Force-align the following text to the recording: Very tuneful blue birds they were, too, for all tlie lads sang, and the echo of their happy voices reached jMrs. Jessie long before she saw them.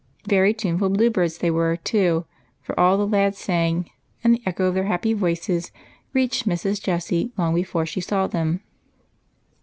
Very 0.27 0.51
tuneful 0.55 0.89
blue 0.89 1.11
birds 1.11 1.37
they 1.37 1.51
were, 1.51 1.75
too, 1.77 2.25
for 2.63 2.73
all 2.79 2.97
tlie 2.97 3.11
lads 3.11 3.37
sang, 3.37 3.87
and 4.23 4.33
the 4.33 4.41
echo 4.47 4.65
of 4.65 4.73
their 4.73 4.85
happy 4.85 5.13
voices 5.13 5.71
reached 6.11 6.49
jMrs. 6.49 6.81
Jessie 6.81 7.31
long 7.37 7.53
before 7.53 7.85
she 7.85 8.01
saw 8.01 8.25
them. 8.25 8.61